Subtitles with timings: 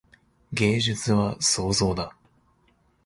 [0.51, 2.15] 芸術は創造だ。